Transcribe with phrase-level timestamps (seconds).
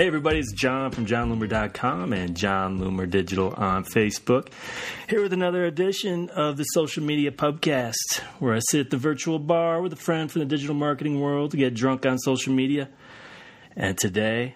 [0.00, 4.48] Hey, everybody, it's Jon from JonLoomer.com and Jon Loomer Digital on Facebook.
[5.10, 9.38] Here with another edition of the Social Media Pubcast, where I sit at the virtual
[9.38, 12.88] bar with a friend from the digital marketing world to get drunk on social media.
[13.76, 14.54] And today,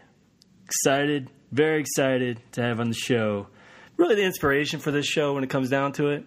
[0.64, 3.48] excited, very excited to have on the show,
[3.98, 6.24] really the inspiration for this show when it comes down to it,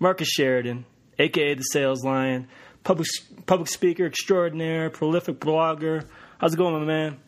[0.00, 0.86] Marcus Sheridan,
[1.20, 2.48] aka the Sales Lion,
[2.82, 3.06] public,
[3.46, 6.04] public speaker extraordinaire, prolific blogger.
[6.38, 7.20] How's it going, my man?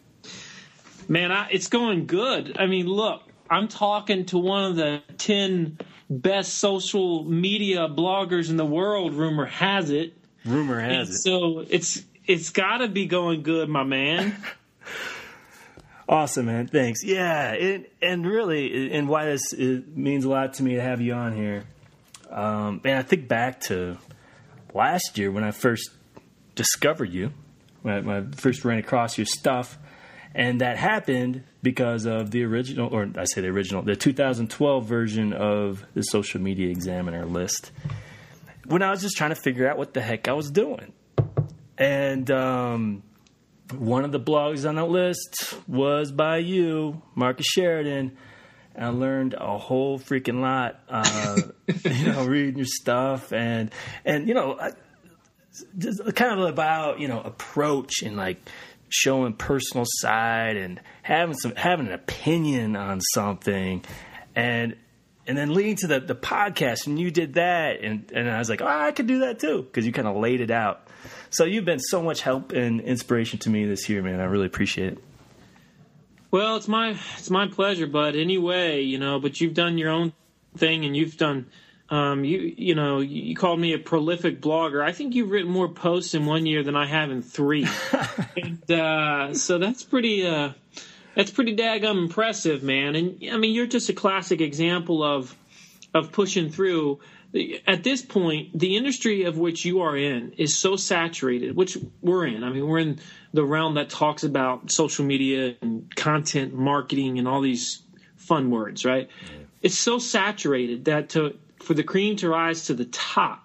[1.09, 2.57] Man, I, it's going good.
[2.59, 5.79] I mean, look, I'm talking to one of the 10
[6.11, 10.15] best social media bloggers in the world, rumor has it.
[10.45, 11.19] Rumor has And it.
[11.19, 14.37] So it's it's got to be going good, my man.
[16.09, 16.69] Awesome, man.
[16.69, 17.05] Thanks.
[17.05, 21.13] Yeah, it, and really, and why this means a lot to me to have you
[21.13, 21.65] on here.
[22.31, 23.99] Um, and I think back to
[24.73, 25.91] last year when I first
[26.55, 27.35] discovered you,
[27.83, 29.79] when I, when I first ran across your stuff,
[30.35, 35.33] and that happened because of the original, or I say the original, the 2012 version
[35.33, 37.73] of the Social Media Examiner list.
[38.67, 40.93] When I was just trying to figure out what the heck I was doing,
[41.79, 43.03] and um,
[43.77, 48.17] one of the blogs on that list was by you, Marcus Sheridan.
[48.79, 51.37] I learned a whole freaking lot, uh,
[51.85, 53.71] you know, reading your stuff and
[54.05, 54.73] and you know, I-
[55.77, 58.39] just kind of about you know approach and like
[58.89, 63.85] showing personal side and having some having an opinion on something,
[64.35, 64.77] and
[65.27, 66.87] and then leading to the the podcast.
[66.87, 69.63] And you did that, and and I was like, oh, I could do that too
[69.63, 70.89] because you kind of laid it out.
[71.31, 74.21] So you've been so much help and inspiration to me this year, man.
[74.21, 74.99] I really appreciate it.
[76.31, 78.17] well, it's my it's my pleasure, bud.
[78.17, 80.13] Anyway, you know, but you've done your own
[80.57, 81.47] thing, and you've done.
[81.91, 84.85] Um, you you know you called me a prolific blogger.
[84.85, 87.67] I think you've written more posts in one year than I have in three,
[88.37, 90.53] and uh, so that's pretty uh,
[91.15, 92.95] that's pretty daggum impressive, man.
[92.95, 95.35] And I mean, you're just a classic example of
[95.95, 97.01] of pushing through.
[97.67, 102.27] At this point, the industry of which you are in is so saturated, which we're
[102.27, 102.43] in.
[102.43, 103.01] I mean, we're in
[103.35, 107.83] the realm that talks about social media and content marketing and all these
[108.17, 109.11] fun words, right?
[109.61, 113.45] It's so saturated that to for the cream to rise to the top,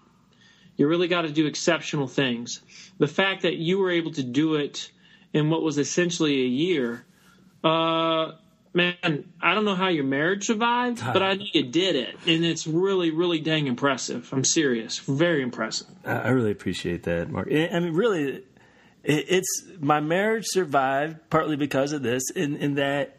[0.75, 2.61] you really got to do exceptional things.
[2.97, 4.91] The fact that you were able to do it
[5.33, 7.05] in what was essentially a year,
[7.63, 8.31] uh,
[8.73, 12.43] man, I don't know how your marriage survived, but I know you did it, and
[12.43, 14.29] it's really, really dang impressive.
[14.31, 15.87] I'm serious, very impressive.
[16.05, 17.49] I really appreciate that, Mark.
[17.51, 18.43] I I mean, really,
[19.03, 23.17] it's my marriage survived partly because of this, in, in that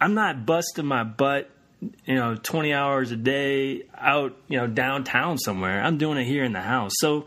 [0.00, 1.50] I'm not busting my butt,
[1.80, 5.82] you know, 20 hours a day out, you know, downtown somewhere.
[5.82, 6.92] I'm doing it here in the house.
[6.96, 7.26] So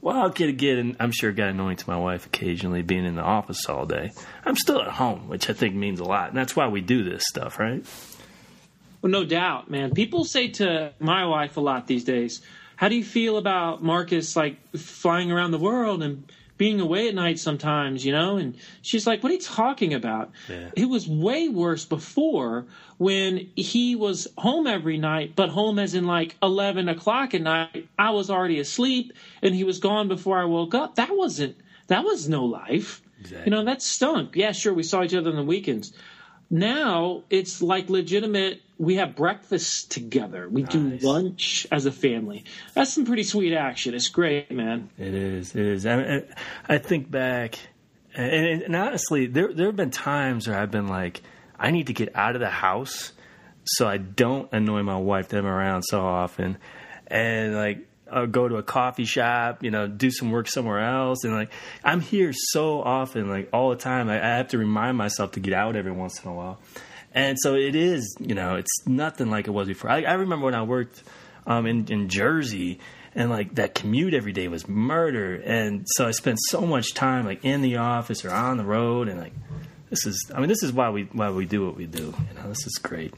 [0.00, 3.16] while I could get, and I'm sure got annoying to my wife occasionally being in
[3.16, 4.10] the office all day,
[4.44, 6.28] I'm still at home, which I think means a lot.
[6.28, 7.84] And that's why we do this stuff, right?
[9.02, 9.92] Well, no doubt, man.
[9.92, 12.42] People say to my wife a lot these days,
[12.76, 17.14] "How do you feel about Marcus like flying around the world and being away at
[17.14, 20.70] night sometimes?" You know, and she's like, "What are you talking about?" Yeah.
[20.76, 22.66] It was way worse before
[22.98, 27.88] when he was home every night, but home as in like eleven o'clock at night.
[27.98, 30.96] I was already asleep, and he was gone before I woke up.
[30.96, 31.56] That wasn't.
[31.86, 33.00] That was no life.
[33.44, 34.36] You know, that stunk.
[34.36, 35.92] Yeah, sure, we saw each other on the weekends
[36.50, 40.72] now it's like legitimate we have breakfast together we Nice.
[40.72, 42.44] do lunch as a family
[42.74, 45.54] that's some pretty sweet action it's great man It is.
[45.54, 45.86] It is.
[45.86, 46.22] I,
[46.68, 47.58] I think back,
[48.14, 51.22] and, and honestly, there there have been times where I've been like,
[51.58, 53.12] I need to get out of the house
[53.64, 56.56] so I don't annoy my wife that I'm around so often,
[57.08, 57.84] and like.
[58.10, 61.50] I'll go to a coffee shop, you know, do some work somewhere else, and like
[61.84, 64.08] I'm here so often, like all the time.
[64.08, 66.58] I, I have to remind myself to get out every once in a while,
[67.12, 69.90] and so it is, you know, it's nothing like it was before.
[69.90, 71.02] I, I remember when I worked
[71.46, 72.80] um, in in Jersey,
[73.14, 77.24] and like that commute every day was murder, and so I spent so much time
[77.26, 79.32] like in the office or on the road, and like
[79.90, 82.14] this is, I mean, this is why we why we do what we do.
[82.28, 83.14] You know, this is great.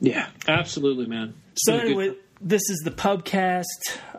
[0.00, 3.64] yeah absolutely man So Been a good- anyway, this is the pubcast.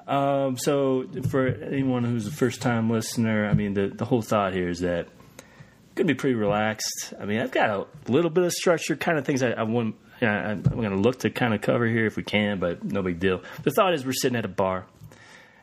[0.08, 4.54] Um, so for anyone who's a first time listener, I mean, the the whole thought
[4.54, 5.08] here is that
[5.96, 7.14] going to be pretty relaxed.
[7.20, 9.96] I mean, I've got a little bit of structure, kind of things I, I want.
[10.22, 13.20] I'm going to look to kind of cover here if we can, but no big
[13.20, 13.42] deal.
[13.64, 14.86] The thought is we're sitting at a bar,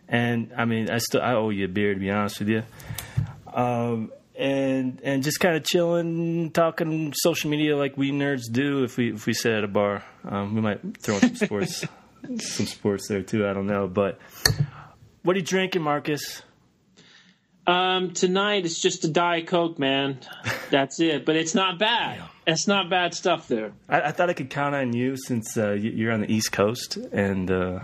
[0.08, 2.62] and I mean, I still I owe you a beer to be honest with you.
[3.52, 8.84] Um, and and just kind of chilling, talking social media like we nerds do.
[8.84, 11.86] If we if we sit at a bar, um, we might throw in some sports,
[12.38, 13.46] some sports there too.
[13.46, 14.18] I don't know, but
[15.22, 16.42] what are you drinking, Marcus?
[17.66, 20.18] Um, tonight it's just a diet coke, man.
[20.70, 21.24] That's it.
[21.24, 22.20] But it's not bad.
[22.46, 23.72] It's not bad stuff there.
[23.88, 26.52] I, I thought I could count on you since uh, you- you're on the East
[26.52, 27.80] Coast and uh,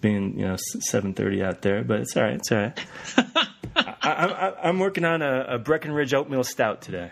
[0.00, 1.82] being you know seven thirty out there.
[1.84, 2.34] But it's all right.
[2.34, 2.86] It's all right.
[4.02, 7.10] I, I'm working on a, a Breckenridge oatmeal stout today.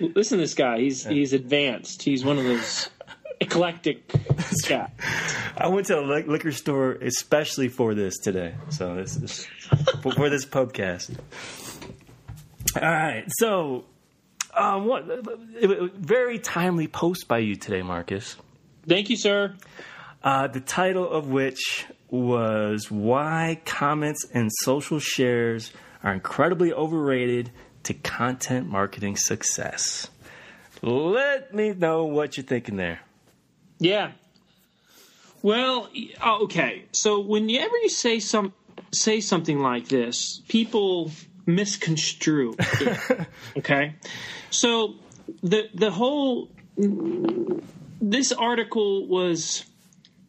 [0.00, 0.78] Listen to this guy.
[0.80, 2.02] He's he's advanced.
[2.02, 2.88] He's one of those
[3.42, 4.08] eclectic
[4.68, 4.90] guys.
[5.56, 8.54] I went to a liquor store especially for this today.
[8.70, 9.46] So this is
[10.00, 11.16] for, for this podcast.
[12.76, 13.24] All right.
[13.38, 13.84] So,
[14.54, 15.04] um, what
[15.96, 18.36] very timely post by you today, Marcus.
[18.86, 19.56] Thank you, sir.
[20.22, 25.72] Uh, the title of which was Why Comments and Social Shares
[26.02, 27.50] Are Incredibly Overrated
[27.84, 30.08] to Content Marketing Success.
[30.82, 33.00] Let me know what you're thinking there.
[33.82, 34.12] Yeah.
[35.42, 35.88] Well,
[36.22, 36.84] oh, okay.
[36.92, 38.52] So whenever you say some
[38.92, 41.10] say something like this, people
[41.46, 42.54] misconstrue.
[42.58, 43.26] it,
[43.58, 43.96] okay.
[44.50, 44.94] So
[45.42, 49.64] the the whole this article was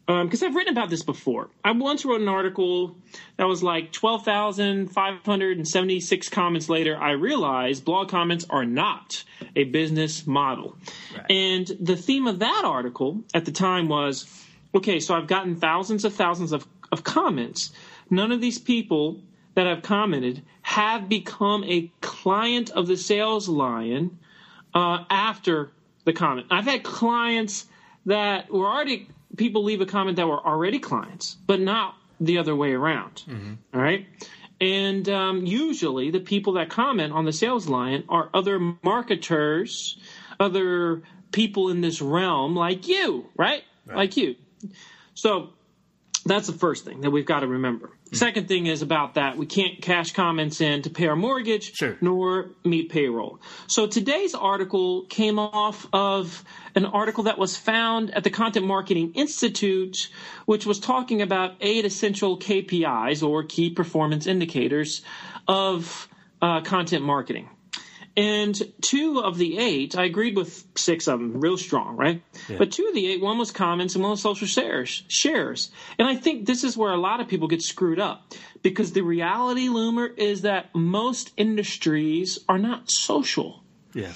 [0.06, 1.48] because I've written about this before.
[1.64, 2.94] I once wrote an article
[3.36, 6.94] that was like 12,576 comments later.
[6.96, 9.24] I realized blog comments are not
[9.56, 10.76] a business model.
[11.30, 14.26] And the theme of that article at the time was
[14.74, 17.72] okay, so I've gotten thousands of thousands of, of comments.
[18.10, 19.22] None of these people
[19.54, 24.18] that have commented have become a client of the sales lion
[24.74, 25.70] uh, after
[26.04, 26.48] the comment.
[26.50, 27.66] I've had clients
[28.06, 32.54] that were already people leave a comment that were already clients, but not the other
[32.54, 33.22] way around.
[33.74, 34.06] All right.
[34.60, 39.98] And um, usually, the people that comment on the sales lion are other marketers,
[40.38, 41.02] other
[41.32, 43.64] people in this realm like you, right?
[43.96, 44.36] Like you.
[45.14, 45.50] So
[46.24, 47.90] that's the first thing that we've got to remember.
[48.12, 51.96] Second thing is about that we can't cash comments in to pay our mortgage Sure.
[52.00, 53.40] nor meet payroll.
[53.66, 56.44] So today's article came off of
[56.74, 60.08] an article that was found at the Content Marketing Institute,
[60.46, 65.02] which was talking about eight essential KPIs or key performance indicators
[65.46, 66.08] of
[66.40, 67.48] uh, content marketing.
[68.16, 72.22] And two of the eight, I agreed with six of them, real strong, right?
[72.58, 75.02] But two of the eight, one was comments and one was social shares.
[75.08, 78.32] Shares, and I think this is where a lot of people get screwed up
[78.62, 83.64] because the reality, Loomer, is that most industries are not social.
[83.94, 84.12] Yeah.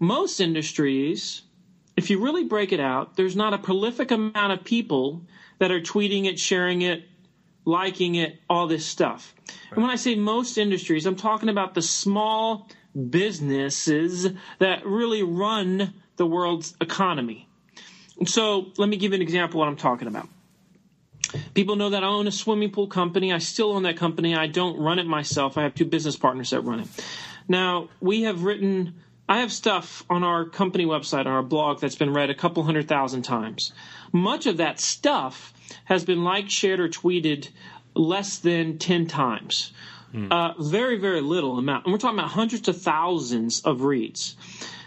[0.00, 1.42] Most industries,
[1.96, 5.26] if you really break it out, there's not a prolific amount of people
[5.58, 7.04] that are tweeting it, sharing it,
[7.66, 9.34] liking it, all this stuff.
[9.70, 12.68] And when I say most industries, I'm talking about the small
[13.10, 17.48] businesses that really run the world's economy.
[18.26, 20.28] So let me give you an example of what I'm talking about.
[21.54, 23.32] People know that I own a swimming pool company.
[23.32, 24.36] I still own that company.
[24.36, 25.58] I don't run it myself.
[25.58, 26.88] I have two business partners that run it.
[27.48, 28.94] Now, we have written,
[29.28, 32.62] I have stuff on our company website, on our blog, that's been read a couple
[32.62, 33.72] hundred thousand times.
[34.12, 35.52] Much of that stuff
[35.86, 37.48] has been liked, shared, or tweeted
[37.94, 39.72] less than 10 times.
[40.14, 41.86] Uh, very, very little amount.
[41.86, 44.36] And we're talking about hundreds of thousands of reads.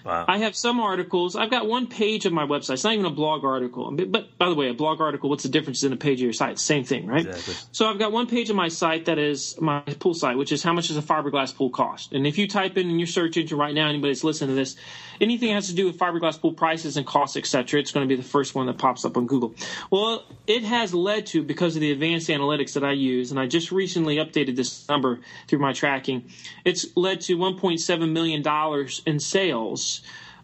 [0.06, 0.24] Wow.
[0.26, 1.36] I have some articles.
[1.36, 2.76] I've got one page of my website.
[2.76, 3.92] It's not even a blog article.
[3.92, 6.32] But, by the way, a blog article, what's the difference in a page of your
[6.32, 6.60] site?
[6.60, 7.26] Same thing, right?
[7.26, 7.56] Exactly.
[7.74, 10.64] So I've got one page of my site that is my pool site, which is
[10.64, 12.14] how much does a fiberglass pool cost?
[12.14, 14.56] And if you type in in your search engine right now, anybody that's listening to
[14.56, 14.78] this,
[15.22, 18.08] anything that has to do with fiberglass pool prices and costs, etc., it's going to
[18.08, 19.54] be the first one that pops up on Google.
[19.92, 23.48] Well, it has led to because of the advanced analytics that I use, and I
[23.48, 26.30] just recently updated this number through my tracking.
[26.66, 30.02] It's led to 1.7 million dollars in sales.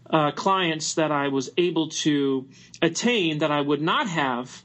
[0.08, 2.46] Uh, clients that I was able to
[2.82, 4.62] attain that I would not have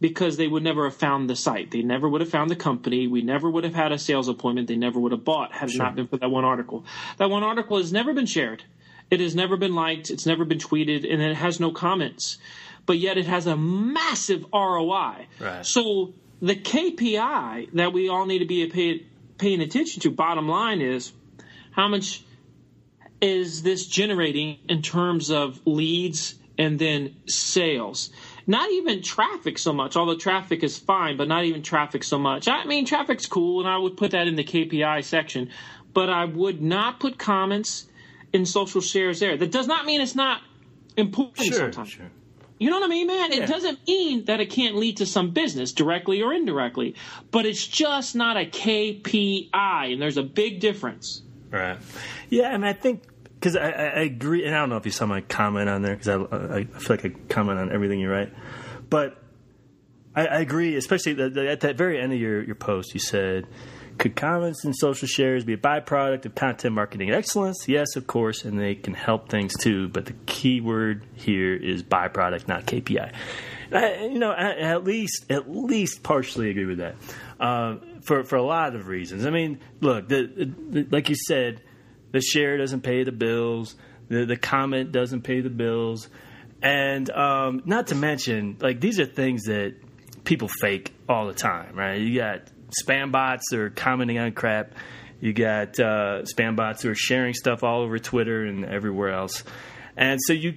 [0.00, 1.70] because they would never have found the site.
[1.70, 3.06] They never would have found the company.
[3.06, 4.66] We never would have had a sales appointment.
[4.66, 6.84] They never would have bought had it not been for that one article.
[7.18, 8.64] That one article has never been shared.
[9.10, 10.10] It has never been liked.
[10.10, 12.38] It's never been tweeted, and it has no comments.
[12.86, 15.26] But yet it has a massive ROI.
[15.40, 15.66] Right.
[15.66, 19.06] So the KPI that we all need to be pay,
[19.38, 21.12] paying attention to, bottom line, is
[21.72, 22.24] how much
[23.20, 28.10] is this generating in terms of leads and then sales?
[28.46, 32.48] Not even traffic so much, although traffic is fine, but not even traffic so much.
[32.48, 35.50] I mean, traffic's cool, and I would put that in the KPI section,
[35.92, 37.86] but I would not put comments
[38.32, 39.36] in social shares there.
[39.36, 40.42] That does not mean it's not
[40.96, 41.58] important Sure.
[41.72, 41.88] sometimes.
[41.90, 42.10] Sure.
[42.58, 43.32] You know what I mean, man?
[43.32, 43.44] Yeah.
[43.44, 46.94] It doesn't mean that it can't lead to some business directly or indirectly,
[47.30, 51.22] but it's just not a KPI, and there's a big difference.
[51.50, 51.78] Right.
[52.28, 55.06] Yeah, and I think because I, I agree, and I don't know if you saw
[55.06, 58.10] my comment on there because I, I I feel like I comment on everything you
[58.10, 58.32] write,
[58.90, 59.16] but
[60.14, 63.00] I, I agree, especially the, the, at that very end of your, your post, you
[63.00, 63.46] said
[64.00, 67.68] Could comments and social shares be a byproduct of content marketing excellence?
[67.68, 69.88] Yes, of course, and they can help things too.
[69.88, 73.12] But the key word here is byproduct, not KPI.
[73.70, 76.94] I, you know, I, at least at least partially agree with that
[77.38, 79.26] uh, for for a lot of reasons.
[79.26, 81.60] I mean, look, the, the, like you said,
[82.12, 83.74] the share doesn't pay the bills.
[84.08, 86.08] The, the comment doesn't pay the bills,
[86.62, 89.74] and um, not to mention, like these are things that
[90.24, 92.00] people fake all the time, right?
[92.00, 92.50] You got
[92.82, 94.72] spam bots that are commenting on crap.
[95.20, 99.44] You got uh, spam bots who are sharing stuff all over Twitter and everywhere else,
[99.96, 100.54] and so you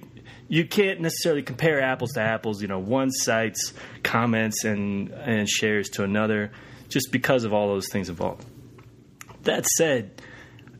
[0.48, 2.62] you can't necessarily compare apples to apples.
[2.62, 6.50] You know, one site's comments and and shares to another,
[6.88, 8.44] just because of all those things involved.
[9.42, 10.22] That said,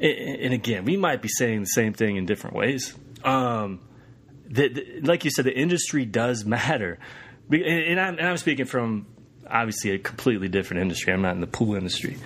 [0.00, 2.94] and again, we might be saying the same thing in different ways.
[3.22, 3.80] Um,
[4.46, 6.98] the, the, like you said, the industry does matter,
[7.50, 9.06] and I'm, and I'm speaking from
[9.50, 11.12] obviously a completely different industry.
[11.12, 12.16] I'm not in the pool industry,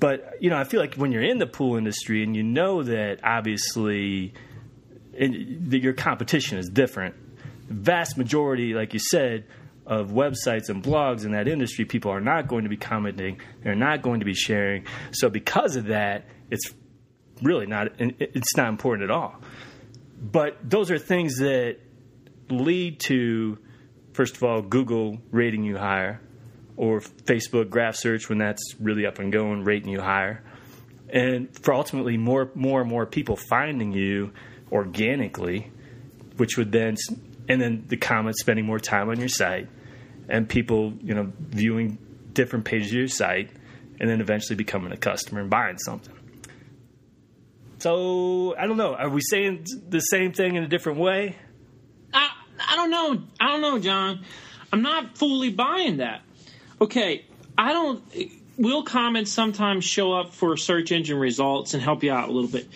[0.00, 2.82] but you know, I feel like when you're in the pool industry and you know
[2.82, 4.34] that obviously
[5.12, 7.14] that your competition is different.
[7.68, 9.44] Vast majority, like you said,
[9.86, 13.40] of websites and blogs in that industry, people are not going to be commenting.
[13.62, 14.86] They're not going to be sharing.
[15.12, 16.72] So because of that, it's
[17.42, 17.88] really not.
[17.98, 19.40] It's not important at all.
[20.20, 21.78] But those are things that
[22.48, 23.58] lead to,
[24.12, 26.20] first of all, Google rating you higher,
[26.76, 30.42] or Facebook graph search when that's really up and going, rating you higher,
[31.08, 34.32] and for ultimately more, more and more people finding you
[34.72, 35.70] organically,
[36.36, 36.96] which would then,
[37.48, 39.68] and then the comments spending more time on your site,
[40.28, 41.98] and people, you know, viewing
[42.32, 43.50] different pages of your site,
[44.00, 46.14] and then eventually becoming a customer and buying something.
[47.78, 48.94] So I don't know.
[48.94, 51.36] Are we saying the same thing in a different way?
[52.12, 53.22] I I don't know.
[53.38, 54.24] I don't know, Jon.
[54.72, 56.22] I'm not fully buying that.
[56.84, 57.24] Okay,
[57.56, 58.02] I don't.
[58.58, 62.50] Will comments sometimes show up for search engine results and help you out a little
[62.50, 62.68] bit?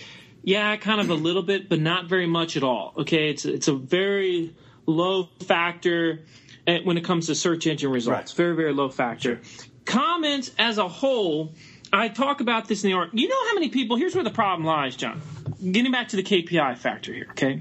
[0.43, 2.95] Yeah, kind of a little bit, but not very much at all.
[2.97, 4.55] Okay, it's it's a very
[4.87, 6.25] low factor
[6.67, 8.33] eh, when it comes to search engine results.
[8.33, 8.37] Right.
[8.37, 9.43] Very very low factor.
[9.45, 9.67] Sure.
[9.85, 11.53] Comments as a whole,
[11.93, 13.11] I talk about this in the art.
[13.13, 13.99] You know how many people?
[13.99, 15.21] Here's where the problem lies, Jon.
[15.61, 17.27] Getting back to the KPI factor here.
[17.33, 17.61] Okay,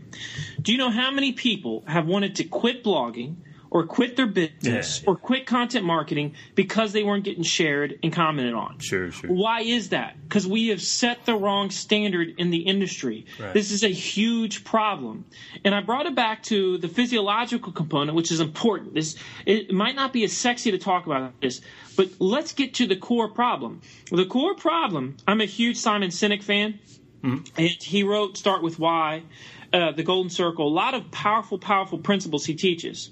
[0.62, 3.36] do you know how many people have wanted to quit blogging?
[3.70, 5.10] Or quit their business yeah.
[5.10, 8.80] or quit content marketing because they weren't getting shared and commented on.
[8.80, 9.30] Sure, sure.
[9.30, 10.16] Why is that?
[10.24, 13.26] Because we have set the wrong standard in the industry.
[13.40, 13.54] Right.
[13.54, 15.26] This is a huge problem.
[15.64, 18.94] And I brought it back to the physiological component, which is important.
[18.94, 21.62] This it might not be as sexy to talk about this,
[21.96, 23.82] but let's get to the core problem.
[24.12, 26.80] The core problem, I'm a huge Simon Sinek fan.
[27.24, 27.44] Mm-hmm.
[27.58, 29.24] And he wrote Start with Why,
[29.74, 33.10] uh, The Golden Circle, a lot of powerful, powerful principles he teaches.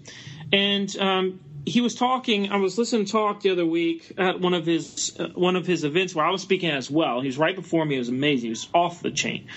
[0.51, 2.51] And um, he was talking.
[2.51, 5.65] I was listening to talk the other week at one of his uh, one of
[5.65, 7.21] his events where I was speaking as well.
[7.21, 7.95] He was right before me.
[7.95, 8.45] It was amazing.
[8.45, 9.47] He was off the chain,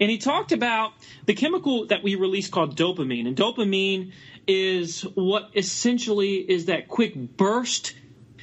[0.00, 0.92] and he talked about
[1.26, 3.26] the chemical that we release called dopamine.
[3.26, 4.12] And dopamine
[4.46, 7.94] is what essentially is that quick burst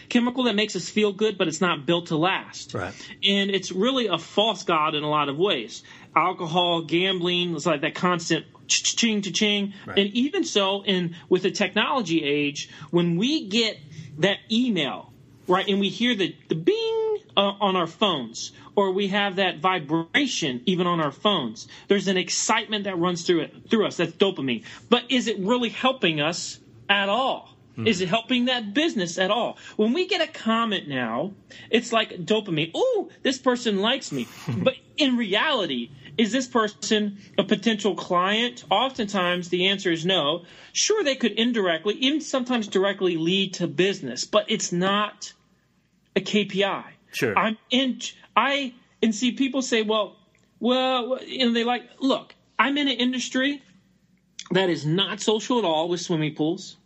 [0.09, 2.73] chemical that makes us feel good, but it's not built to last.
[2.73, 2.93] Right.
[3.23, 5.83] And it's really a false god in a lot of ways.
[6.15, 9.73] Alcohol, gambling, it's like that constant ching to ching.
[9.85, 9.99] Right.
[9.99, 13.77] And even so, in with the technology age, when we get
[14.19, 15.11] that email,
[15.47, 19.59] right, and we hear the, the bing uh, on our phones, or we have that
[19.59, 23.97] vibration even on our phones, there's an excitement that runs through it through us.
[23.97, 24.63] That's dopamine.
[24.89, 26.59] But is it really helping us
[26.89, 27.49] at all?
[27.75, 27.87] Hmm.
[27.87, 29.57] Is it helping that business at all?
[29.77, 31.33] When we get a comment now,
[31.69, 32.71] it's like dopamine.
[32.73, 34.27] Oh, this person likes me.
[34.57, 35.89] but in reality,
[36.21, 38.63] is this person a potential client?
[38.69, 40.45] Oftentimes, the answer is no.
[40.71, 45.33] Sure, they could indirectly, even sometimes directly, lead to business, but it's not
[46.15, 46.83] a KPI.
[47.11, 47.35] Sure.
[47.35, 47.99] I'm in.
[48.37, 50.15] I and see people say, well,
[50.59, 53.63] well, and they like, look, I'm in an industry
[54.51, 56.77] that is not social at all with swimming pools,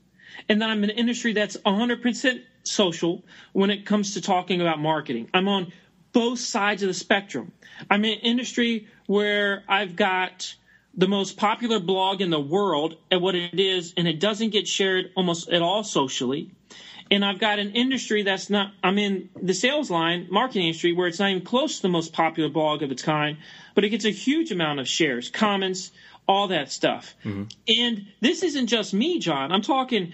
[0.48, 4.80] and then I'm in an industry that's 100% social when it comes to talking about
[4.80, 5.30] marketing.
[5.34, 5.74] I'm on
[6.13, 7.51] both sides of the spectrum.
[7.92, 10.56] I'm in an industry where I've got
[10.98, 14.68] the most popular blog in the world at what it is, and it doesn't get
[14.68, 16.52] shared almost at all socially.
[17.12, 21.08] And I've got an industry that's not, I'm in the sales lion, marketing industry, where
[21.08, 23.38] it's not even close to the most popular blog of its kind,
[23.76, 25.92] but it gets a huge amount of shares, comments,
[26.28, 27.14] all that stuff.
[27.24, 27.44] Mm-hmm.
[27.68, 29.52] And this isn't just me, Jon.
[29.52, 30.14] I'm talking,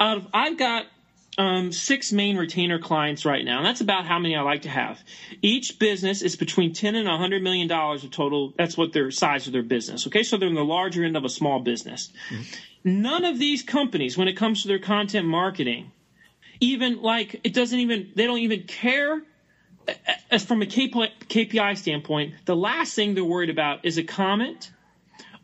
[0.00, 0.86] of, I've got
[1.38, 4.68] um, six main retainer clients right now, and that's about how many I like to
[4.68, 5.02] have.
[5.40, 8.52] Each business is between ten and hundred million dollars of total.
[8.56, 10.06] That's what their size of their business.
[10.06, 12.12] Okay, so they're in the larger end of a small business.
[12.30, 13.02] Mm-hmm.
[13.02, 15.92] None of these companies, when it comes to their content marketing,
[16.60, 19.22] even like it doesn't even they don't even care
[20.30, 24.70] as from a KPI standpoint, the last thing they're worried about is a comment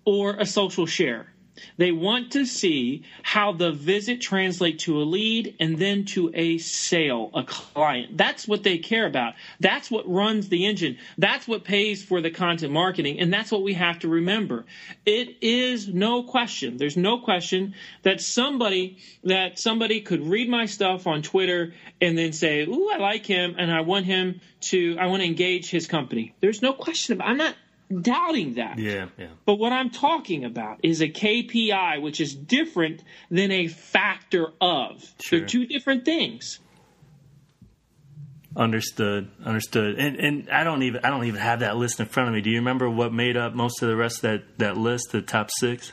[0.05, 1.33] or a social share.
[1.77, 6.59] They want to see how the visit translates to a lead and then to a
[6.59, 8.17] sale, a client.
[8.17, 9.35] That's what they care about.
[9.61, 10.99] That's what runs the engine.
[11.17, 13.21] That's what pays for the content marketing.
[13.21, 14.65] And that's what we have to remember.
[15.07, 16.77] It is no question.
[16.77, 22.33] There's no question that somebody that somebody could read my stuff on Twitter and then
[22.33, 25.87] say, "Ooh, I like him and I want him to I want to engage his
[25.87, 27.29] company." There's no question about.
[27.29, 27.55] I'm not
[28.01, 28.79] doubting that.
[28.79, 29.29] Yeah, yeah.
[29.45, 35.05] But what I'm talking about is a KPI, which is different than a factor of.
[35.21, 35.39] Sure.
[35.39, 36.59] They're two different things.
[38.57, 39.31] Understood.
[39.45, 39.99] Understood.
[39.99, 42.41] And and I don't even I don't even have that list in front of me.
[42.41, 45.23] Do you remember what made up most of the rest of that, that list, the
[45.23, 45.93] top six?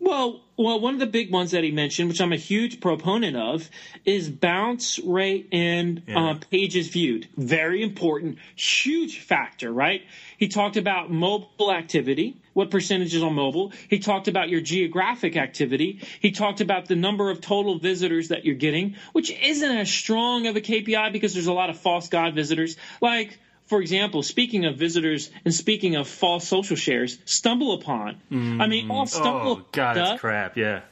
[0.00, 3.36] Well, well, one of the big ones that he mentioned, which I'm a huge proponent
[3.36, 3.68] of,
[4.04, 6.30] is bounce rate and yeah.
[6.30, 7.28] uh, pages viewed.
[7.36, 10.02] Very important, huge factor, right?
[10.38, 13.72] He talked about mobile activity, what percentages on mobile.
[13.90, 16.00] He talked about your geographic activity.
[16.20, 20.46] He talked about the number of total visitors that you're getting, which isn't as strong
[20.46, 22.76] of a KPI because there's a lot of false god visitors.
[23.00, 28.16] Like, for example, speaking of visitors and speaking of false social shares, StumbleUpon.
[28.30, 28.62] Mm.
[28.62, 29.58] I mean, all stumble.
[29.60, 30.56] Oh God, it's crap.
[30.56, 30.82] Yeah.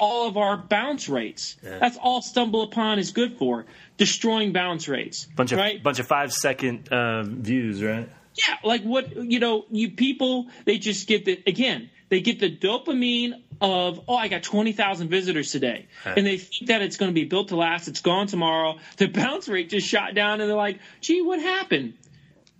[0.00, 1.56] All of our bounce rates.
[1.62, 1.78] Yeah.
[1.78, 3.66] That's all StumbleUpon is good for,
[3.98, 5.26] destroying bounce rates.
[5.36, 5.82] Bunch of right?
[5.82, 8.08] bunch of five second uh, views, right?
[8.48, 12.54] Yeah, like what you know, you people they just get the again they get the
[12.54, 17.10] dopamine of oh I got twenty thousand visitors today, and they think that it's going
[17.10, 17.88] to be built to last.
[17.88, 18.78] It's gone tomorrow.
[18.96, 21.94] The bounce rate just shot down, and they're like, gee, what happened?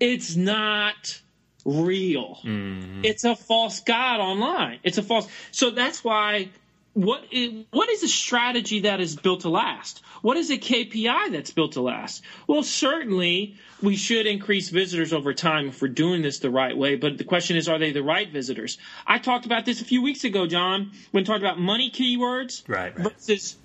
[0.00, 1.20] it's not
[1.64, 2.38] real.
[2.42, 3.04] Mm-hmm.
[3.04, 4.80] It's a false god online.
[4.82, 5.28] It's a false.
[5.52, 6.48] So that's why
[6.92, 10.02] what is, what is a strategy that is built to last?
[10.22, 12.22] What is a KPI that's built to last?
[12.46, 16.96] Well, certainly we should increase visitors over time if we're doing this the right way.
[16.96, 18.78] But the question is, are they the right visitors?
[19.06, 22.96] I talked about this a few weeks ago, Jon, when talked about money keywords right,
[22.98, 23.12] right.
[23.12, 23.56] versus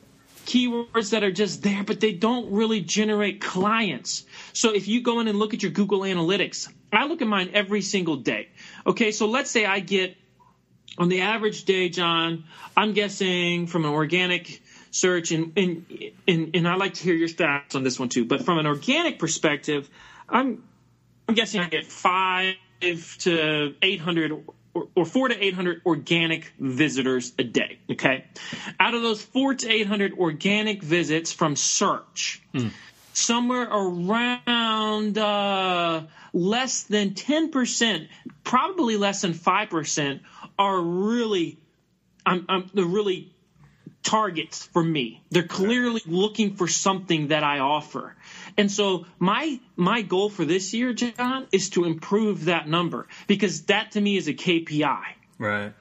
[0.46, 4.24] keywords that are just there, but they don't really generate clients.
[4.54, 7.50] So if you go in and look at your Google Analytics, I look at mine
[7.54, 8.50] every single day.
[8.86, 10.16] Okay, so let's say I get
[10.98, 12.46] on the average day, Jon,
[12.76, 15.86] I'm guessing from an organic search, and, and,
[16.28, 18.66] and, and I like to hear your stats on this one too, but from an
[18.66, 19.90] organic perspective,
[20.30, 20.64] I'm,
[21.28, 24.32] I'm guessing I get five to 800
[24.76, 27.80] or, or four to 800 organic visitors a day.
[27.92, 28.26] Okay.
[28.80, 32.72] Out of those four to 800 organic visits from search, mm.
[33.14, 38.08] somewhere around uh, less than 10%,
[38.44, 40.20] probably less than 5%,
[40.58, 41.60] are really,
[42.26, 43.34] I'm, I'm, they're really
[44.04, 45.24] targets for me.
[45.32, 48.16] They're clearly looking for something that I offer.
[48.58, 53.64] And so my my goal for this year, Jon, is to improve that number because
[53.64, 55.04] that to me is a KPI.
[55.38, 55.74] Right.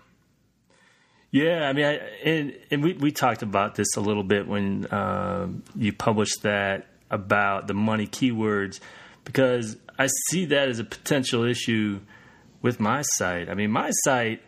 [1.30, 4.86] Yeah, I mean, I, and and we we talked about this a little bit when
[4.86, 8.80] uh, you published that about the money keywords
[9.24, 12.00] because I see that as a potential issue
[12.62, 13.48] with my site.
[13.48, 14.42] I mean, my site,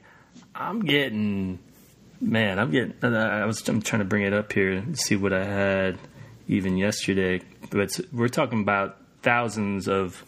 [0.54, 1.58] I'm getting,
[2.20, 2.94] man, I'm getting.
[3.02, 5.98] I was I'm trying to bring it up here and see what I had
[6.48, 10.24] even yesterday but we're talking about thousands of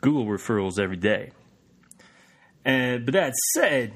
[0.00, 1.30] Google referrals every day.
[2.64, 3.94] And but that said,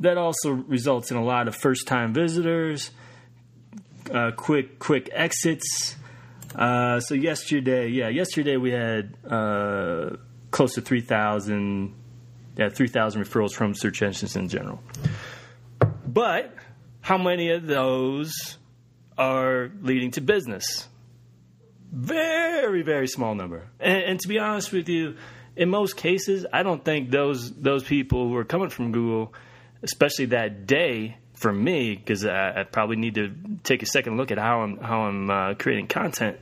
[0.00, 2.90] that also results in a lot of first-time visitors,
[4.12, 5.96] uh, quick quick exits.
[6.54, 10.16] Uh, so yesterday, yeah, yesterday we had uh,
[10.50, 11.94] close to three thousand,
[12.56, 14.82] yeah, three thousand referrals from search engines in general.
[16.06, 16.54] But
[17.00, 18.58] how many of those
[19.16, 20.88] are leading to business?
[21.92, 23.68] Very, very small number.
[23.80, 25.16] And, and, to be honest with you,
[25.56, 29.34] in most cases, I don't think those those people who are coming from Google,
[29.82, 33.32] especially that day, for me, because I, I, probably need to
[33.64, 36.38] take a second look at how I'm how I'm uh, creating content,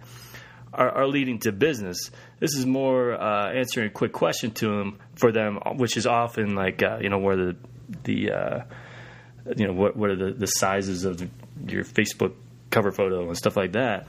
[0.72, 2.10] are, are, leading to business.
[2.40, 6.54] This is more uh, answering a quick question to them for them, which is often
[6.54, 7.56] like uh, you know where the
[8.04, 8.60] the uh,
[9.56, 11.20] you know what what are the, the sizes of
[11.66, 12.34] your Facebook
[12.70, 14.06] cover photo and stuff like that.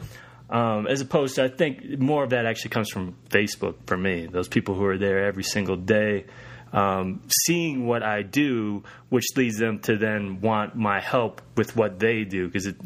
[0.50, 4.26] Um, as opposed to, I think more of that actually comes from Facebook for me.
[4.26, 6.26] Those people who are there every single day,
[6.74, 12.00] um, seeing what I do, which leads them to then want my help with what
[12.00, 12.78] they do because it,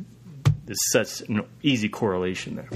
[0.66, 2.70] there's such an easy correlation there.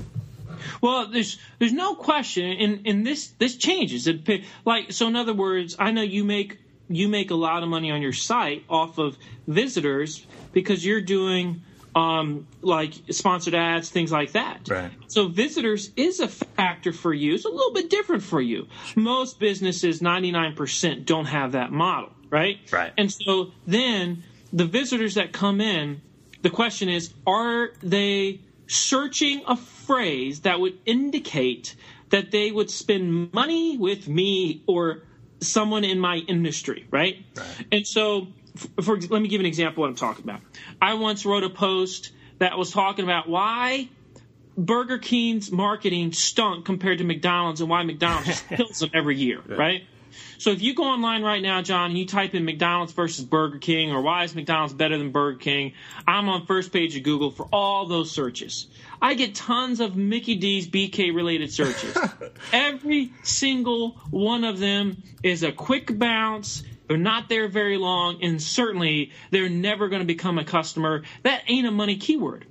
[0.81, 4.07] Well, there's there's no question, and and this this changes.
[4.07, 5.07] It like so.
[5.07, 8.13] In other words, I know you make you make a lot of money on your
[8.13, 9.17] site off of
[9.47, 11.61] visitors because you're doing
[11.97, 14.69] um, like sponsored ads, things like that.
[14.69, 14.91] Right.
[15.07, 17.33] So visitors is a factor for you.
[17.33, 18.67] It's a little bit different for you.
[18.95, 22.59] Most businesses, 99%, don't have that model, right?
[22.71, 22.93] Right.
[22.97, 26.01] And so then the visitors that come in,
[26.43, 29.55] the question is, are they searching a
[29.87, 31.75] phrase that would indicate
[32.09, 35.03] that they would spend money with me or
[35.41, 37.17] someone in my industry, right?
[37.35, 37.67] Right.
[37.71, 40.41] And so, for, for let me give an example of what I'm talking about.
[40.81, 43.89] I once wrote a post that was talking about why
[44.57, 49.41] Burger King's marketing stunk compared to McDonald's and why McDonald's just kills them every year,
[49.45, 49.83] right?
[50.37, 53.59] So if you go online right now, Jon, and you type in McDonald's versus Burger
[53.59, 55.73] King or why is McDonald's better than Burger King,
[56.07, 58.67] I'm on first page of Google for all those searches.
[59.01, 61.97] I get tons of Mickey D's BK related searches.
[62.53, 66.63] Every single one of them is a quick bounce.
[66.87, 71.03] They're not there very long, and certainly they're never going to become a customer.
[71.23, 72.45] That ain't a money keyword.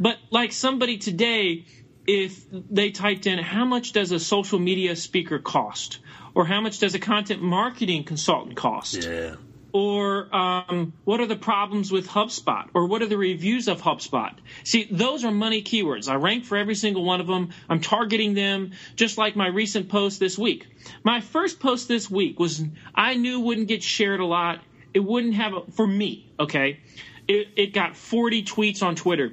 [0.00, 1.64] But like somebody today,
[2.06, 5.98] if they typed in how much does a social media speaker cost,
[6.34, 9.36] or how much does a content marketing consultant cost, Yeah.
[9.72, 14.34] or um, what are the problems with HubSpot, or what are the reviews of HubSpot?
[14.64, 16.08] See, those are money keywords.
[16.08, 17.50] I rank for every single one of them.
[17.68, 20.66] I'm targeting them, just like my recent post this week.
[21.04, 22.62] My first post this week was
[22.94, 24.60] I knew wouldn't get shared a lot.
[24.94, 26.32] It wouldn't have a, for me.
[26.38, 26.80] Okay,
[27.28, 29.32] it, it got 40 tweets on Twitter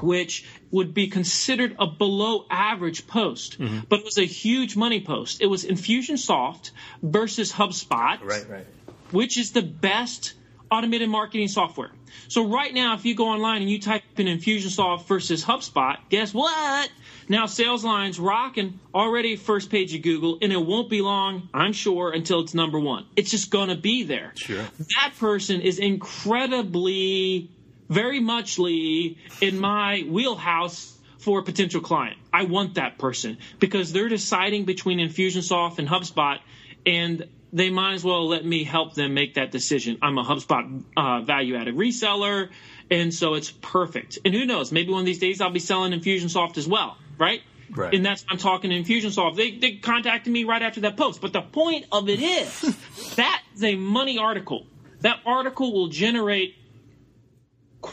[0.00, 3.80] which would be considered a below average post, mm-hmm.
[3.88, 5.40] but it was a huge money post.
[5.40, 6.70] It was Infusionsoft
[7.02, 8.66] versus HubSpot, Right, right.
[9.12, 10.34] which is the best
[10.70, 11.90] automated marketing software.
[12.28, 16.32] So right now, if you go online and you type in Infusionsoft versus HubSpot, guess
[16.34, 16.90] what?
[17.28, 21.72] Now Sales Lion's rocking already first page of Google, and it won't be long, I'm
[21.72, 23.06] sure, until it's number one.
[23.16, 24.32] It's just going to be there.
[24.36, 24.64] Sure.
[24.96, 27.50] That person is incredibly,
[27.94, 32.18] very muchly in my wheelhouse for a potential client.
[32.32, 36.38] I want that person because they're deciding between Infusionsoft and HubSpot,
[36.84, 39.98] and they might as well let me help them make that decision.
[40.02, 42.50] I'm a HubSpot uh, value added reseller,
[42.90, 44.18] and so it's perfect.
[44.24, 47.42] And who knows, maybe one of these days I'll be selling Infusionsoft as well, right?
[47.70, 47.94] Right.
[47.94, 49.36] And that's I'm talking to Infusionsoft.
[49.36, 51.20] They they contacted me right after that post.
[51.20, 52.60] But the point of it is
[53.16, 54.66] that is a money article.
[55.00, 56.56] That article will generate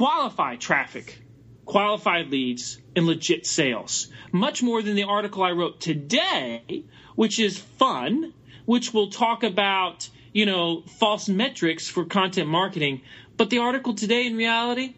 [0.02, 1.22] qualified traffic,
[1.64, 4.08] qualified leads, and legit sales.
[4.32, 8.34] Much more than the article I wrote today, which is fun,
[8.66, 13.02] which will talk about, you know, false metrics for content marketing.
[13.38, 14.96] But the article today, in reality,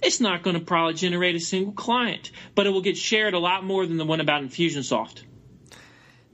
[0.00, 3.40] it's not going to probably generate a single client, but it will get shared a
[3.40, 5.24] lot more than the one about Infusionsoft.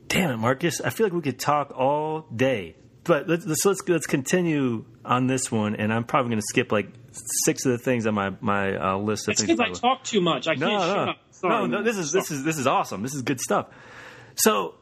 [0.09, 0.83] Damn it, Marcus!
[0.83, 5.27] I feel like we could talk all day, but let's let's let's, let's continue on
[5.27, 8.33] this one, and I'm probably going to skip like six of the things on my
[8.41, 9.29] my uh, list.
[9.29, 10.49] Of It's things because I talk too much.
[10.49, 11.83] I No, can't shut no, no, no.
[11.83, 13.03] This is this is this is awesome.
[13.03, 13.67] This is good stuff.
[14.37, 14.75] So,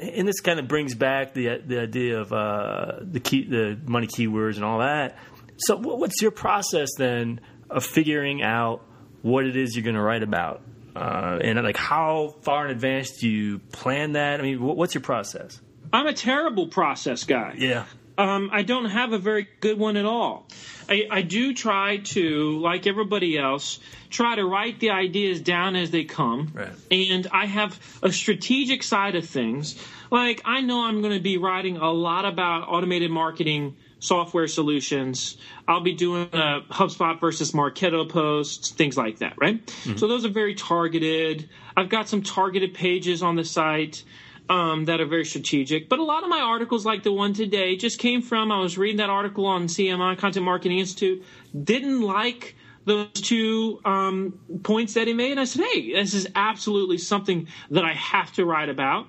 [0.00, 4.06] and this kind of brings back the the idea of uh, the key, the money
[4.06, 5.16] keywords and all that.
[5.56, 7.40] So, what's your process then
[7.70, 8.82] of figuring out
[9.22, 10.62] what it is you're going to write about?
[10.96, 14.38] Uh, and like, how far in advance do you plan that?
[14.40, 15.60] I mean, what's your process?
[15.92, 17.54] I'm a terrible process guy.
[17.58, 17.84] Yeah,
[18.16, 20.46] Um, I don't have a very good one at all.
[20.88, 25.90] I, I do try to, like everybody else, try to write the ideas down as
[25.90, 26.52] they come.
[26.54, 26.68] Right.
[26.90, 29.76] And I have a strategic side of things.
[30.10, 35.38] Like, I know I'm going to be writing a lot about automated marketing software solutions.
[35.66, 39.68] I'll be doing a HubSpot versus Marketo posts, things like that, right?
[39.96, 41.48] So those are very targeted.
[41.74, 44.04] I've got some targeted pages on the site
[44.48, 45.88] um, that are very strategic.
[45.88, 48.76] But a lot of my articles, like the one today, just came from I was
[48.76, 51.24] reading that article on CMI, Content Marketing Institute,
[51.62, 52.54] didn't like
[52.84, 55.32] those two um, points that he made.
[55.32, 59.06] And I said, hey, this is absolutely something that I have to write about.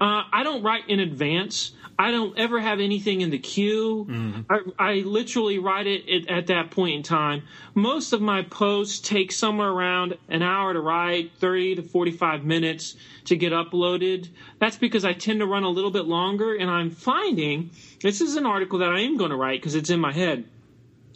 [0.00, 1.72] Uh, I don't write in advance.
[2.00, 4.06] I don't ever have anything in the queue.
[4.08, 4.40] Mm-hmm.
[4.78, 7.42] I, I literally write it at, at that point in time.
[7.74, 12.94] Most of my posts take somewhere around an hour to write, 30 to 45 minutes
[13.24, 14.28] to get uploaded.
[14.60, 18.36] That's because I tend to run a little bit longer, and I'm finding this is
[18.36, 20.44] an article that I am going to write because it's in my head.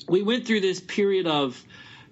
[0.08, 1.62] We went through this period of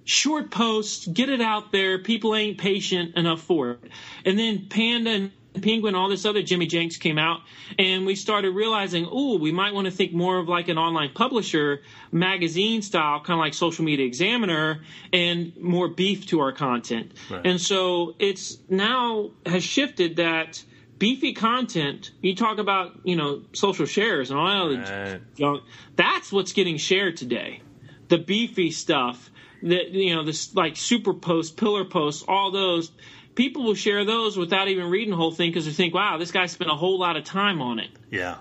[0.05, 1.99] short posts, get it out there.
[1.99, 3.81] People ain't patient enough for it.
[4.25, 7.41] And then Panda and Penguin, all this other Jimmy Jenks came out,
[7.79, 11.11] and we started realizing, oh, we might want to think more of like an online
[11.13, 11.83] publisher,
[12.13, 14.83] magazine style, kind of like Social Media Examiner,
[15.13, 17.13] and more beef to our content.
[17.31, 17.45] Right.
[17.45, 20.63] And so it's now has shifted that
[20.99, 22.13] beefy content.
[22.23, 25.21] You talk about you know social shares and all that Right.
[25.37, 25.65] junk.
[25.97, 27.63] That's what's getting shared today.
[28.09, 29.31] The beefy stuff
[29.63, 32.93] that you know this like super post, pillar posts, all those
[33.35, 36.31] people will share those without even reading the whole thing because they think, wow, this
[36.31, 37.91] guy spent a whole lot of time on it.
[38.11, 38.39] Yeah,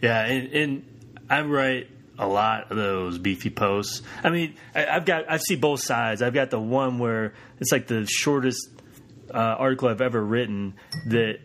[0.00, 1.88] yeah, and, and I write
[2.18, 4.02] a lot of those beefy posts.
[4.22, 6.22] I mean, I, have got I see both sides.
[6.22, 8.68] I've got the one where it's like the shortest
[9.32, 10.74] uh, article I've ever written
[11.06, 11.38] that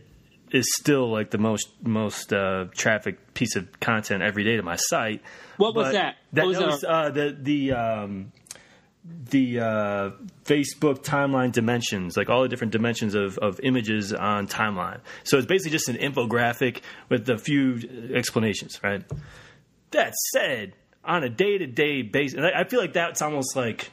[0.52, 4.76] is still like the most most uh, traffic piece of content every day to my
[4.78, 5.22] site.
[5.58, 6.17] What was that?
[6.34, 8.32] That, was, that was uh, the the um,
[9.06, 10.12] the uh,
[10.46, 15.02] Facebook timeline dimensions, like all the different dimensions of, of images on timeline.
[15.24, 19.04] So it's basically just an infographic with a few explanations, right?
[19.92, 23.56] That said, on a day to day basis, and I, I feel like that's almost
[23.56, 23.92] like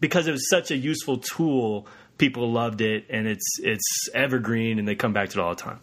[0.00, 1.86] because it was such a useful tool,
[2.18, 5.62] people loved it, and it's it's evergreen, and they come back to it all the
[5.62, 5.80] time.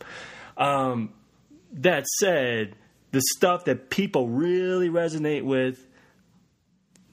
[0.57, 1.13] Um,
[1.73, 2.75] that said,
[3.11, 5.85] the stuff that people really resonate with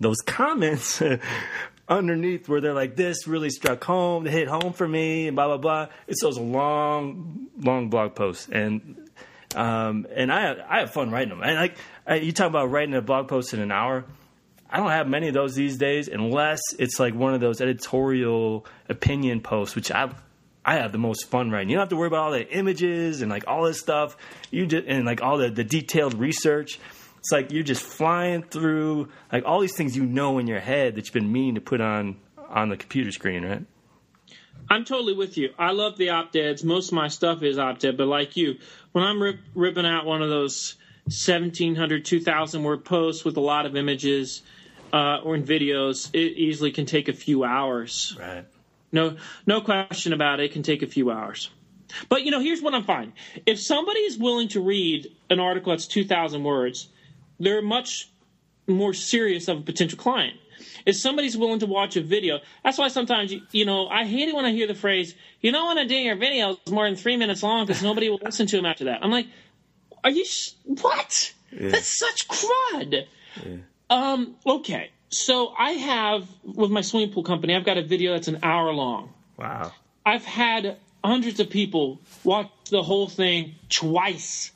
[0.00, 1.02] those comments
[1.88, 5.46] underneath where they're like, "This really struck home, they hit home for me," and blah
[5.46, 5.88] blah blah.
[6.06, 9.09] It's those long, long blog posts, and
[9.54, 11.42] um, and I I have fun writing them.
[11.42, 14.04] And like I, you talk about writing a blog post in an hour.
[14.68, 18.66] I don't have many of those these days, unless it's like one of those editorial
[18.88, 20.12] opinion posts, which I
[20.64, 21.70] I have the most fun writing.
[21.70, 24.16] You don't have to worry about all the images and like all this stuff.
[24.50, 26.80] You just and like all the the detailed research
[27.26, 30.94] it's like you're just flying through like all these things you know in your head
[30.94, 33.66] that you've been meaning to put on on the computer screen, right?
[34.70, 35.50] I'm totally with you.
[35.58, 36.62] I love the op-eds.
[36.62, 38.58] Most of my stuff is op-ed, but like you,
[38.92, 43.66] when I'm rip, ripping out one of those 1,700, 2,000 word posts with a lot
[43.66, 44.42] of images
[44.92, 48.16] uh, or in videos, it easily can take a few hours.
[48.20, 48.44] Right.
[48.92, 49.16] No,
[49.48, 50.44] no question about it.
[50.44, 51.50] It can take a few hours.
[52.08, 53.14] But you know, here's what I'm finding:
[53.46, 56.88] if somebody is willing to read an article that's 2,000 words,
[57.38, 58.09] they're much
[58.66, 60.38] more serious of a potential client.
[60.85, 64.29] If somebody's willing to watch a video, that's why sometimes you, you know I hate
[64.29, 66.96] it when I hear the phrase, "You don't want to do your videos more than
[66.96, 69.27] three minutes long because nobody will listen to them after that." I'm like,
[70.05, 71.33] "Are you sh- what?
[71.53, 71.70] Yeah.
[71.70, 73.07] That's such crud."
[73.44, 73.57] Yeah.
[73.90, 74.37] Um.
[74.46, 74.90] Okay.
[75.09, 78.72] So I have with my swimming pool company, I've got a video that's an hour
[78.72, 79.12] long.
[79.37, 79.72] Wow.
[80.05, 84.51] I've had hundreds of people watch the whole thing twice,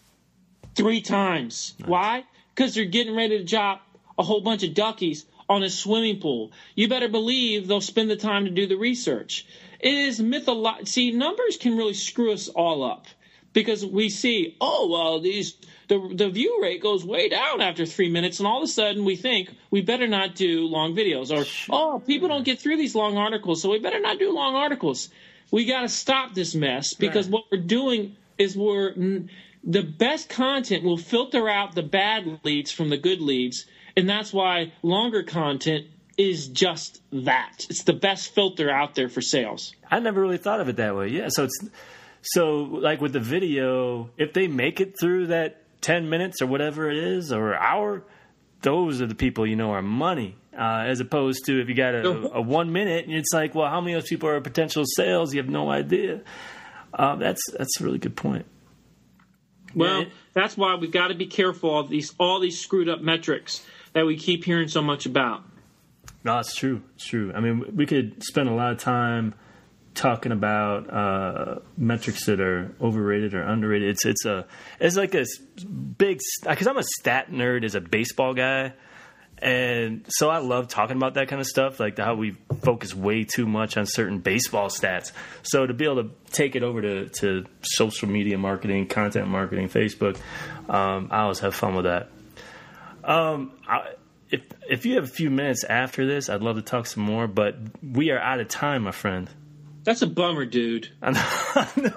[0.75, 1.75] three times.
[1.79, 1.89] Nice.
[1.89, 2.25] Why?
[2.61, 3.81] Because they're getting ready to drop
[4.19, 6.53] a whole bunch of duckies on a swimming pool.
[6.75, 9.47] You better believe they'll spend the time to do the research.
[9.81, 10.85] It is mythological.
[10.85, 13.07] See, numbers can really screw us all up
[13.55, 15.55] because we see, oh well, these
[15.89, 19.07] the the view rate goes way down after three minutes, and all of a sudden
[19.07, 22.95] we think we better not do long videos, or oh, people don't get through these
[22.95, 25.09] long articles, so we better not do long articles.
[25.51, 27.33] We got to stop this mess because right.
[27.33, 28.93] what we're doing is we're
[29.63, 34.33] the best content will filter out the bad leads from the good leads, and that's
[34.33, 37.67] why longer content is just that.
[37.71, 39.75] It's the best filter out there for sales.
[39.91, 41.09] I never really thought of it that way.
[41.09, 41.59] Yeah, so it's
[42.23, 46.91] so like with the video, if they make it through that 10 minutes or whatever
[46.91, 48.03] it is or hour,
[48.63, 50.37] those are the people you know are money.
[50.53, 53.69] Uh, as opposed to if you got a, a, one minute and it's like, well,
[53.69, 55.33] how many of those people are potential sales?
[55.33, 56.21] You have no idea.
[56.93, 58.45] Uh, that's that's a really good point.
[59.75, 63.65] Well, that's why we've got to be careful of these all these screwed up metrics
[63.93, 65.43] that we keep hearing so much about.
[66.25, 66.83] No, it's true.
[66.95, 67.33] It's true.
[67.35, 69.35] I mean, we could spend a lot of time
[69.95, 73.89] talking about uh, metrics that are overrated or underrated.
[73.89, 74.47] It's it's a
[74.79, 75.25] it's like a
[75.99, 78.73] big because I'm a stat nerd as a baseball guy.
[79.43, 83.25] And so I love talking about that kind of stuff, like how we focus way
[83.25, 85.13] too much on certain baseball stats.
[85.43, 89.69] So to be able to take it over to, to social media marketing, content marketing,
[89.69, 90.19] Facebook,
[90.69, 92.11] um, I always have fun with that.
[93.03, 93.95] Um, I,
[94.31, 97.27] if if you have a few minutes after this, I'd love to talk some more,
[97.27, 99.29] but we are out of time, my friend.
[99.83, 100.91] That's a bummer, dude.
[101.03, 101.11] I
[101.77, 101.95] know.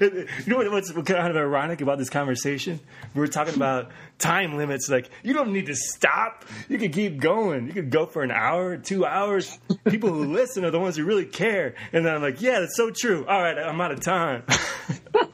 [0.00, 2.80] you know what, what's kind of ironic about this conversation?
[3.14, 4.88] We were talking about time limits.
[4.88, 6.44] Like, you don't need to stop.
[6.68, 7.68] You can keep going.
[7.68, 9.56] You could go for an hour, two hours.
[9.84, 11.74] People who listen are the ones who really care.
[11.92, 13.24] And then I'm like, yeah, that's so true.
[13.26, 14.42] All right, I'm out of time.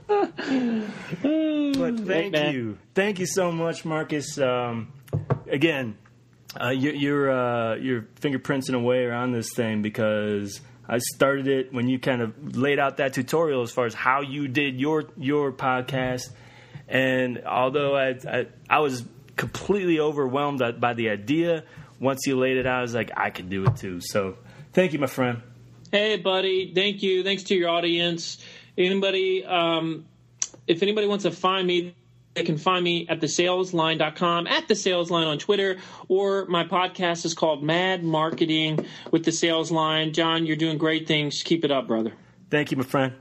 [0.08, 2.78] but thank you.
[2.94, 4.38] Thank you so much, Marcus.
[4.38, 4.92] Um,
[5.46, 5.96] again,
[6.60, 10.98] uh, your your, uh, your fingerprints in a way are on this thing because I
[10.98, 14.48] started it when you kind of laid out that tutorial as far as how you
[14.48, 16.30] did your your podcast.
[16.88, 19.04] And although I I, I was
[19.36, 21.64] completely overwhelmed by the idea,
[22.00, 24.00] once you laid it out, I was like, I can do it too.
[24.00, 24.36] So
[24.72, 25.42] thank you, my friend.
[25.90, 26.72] Hey, buddy.
[26.74, 27.22] Thank you.
[27.22, 28.38] Thanks to your audience.
[28.76, 30.06] Anybody, um,
[30.66, 31.94] if anybody wants to find me,
[32.46, 37.34] can find me at thesaleslion.com, at the sales lion on Twitter, or my podcast is
[37.34, 40.12] called Mad Marketing with the Sales Lion.
[40.12, 41.42] Jon, you're doing great things.
[41.42, 42.12] Keep it up, brother.
[42.50, 43.14] Thank you, my friend.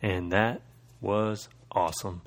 [0.00, 0.62] And that
[1.00, 2.22] was awesome.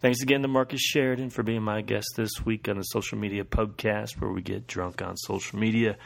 [0.00, 3.44] Thanks again to Marcus Sheridan for being my guest this week on the Social Media
[3.44, 5.96] Pubcast, where we get drunk on social media.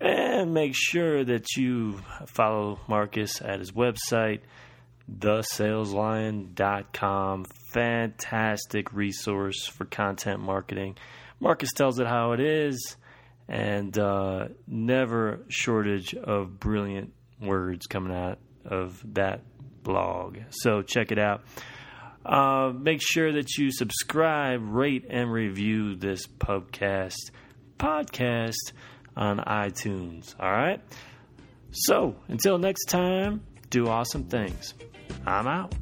[0.00, 4.42] And make sure that you follow Marcus at his website,
[5.10, 7.44] thesaleslion.com.
[7.72, 10.96] Fantastic resource for content marketing.
[11.40, 12.96] Marcus tells it how it is,
[13.48, 19.42] and uh, never shortage of brilliant words coming out of that
[19.82, 20.38] blog.
[20.50, 21.42] So check it out.
[22.24, 27.14] Uh, make sure that you subscribe, rate, and review this podcast
[27.78, 28.72] podcast
[29.16, 30.34] on iTunes.
[30.40, 30.80] All right.
[31.70, 34.74] So until next time, do awesome things.
[35.26, 35.74] I'm out.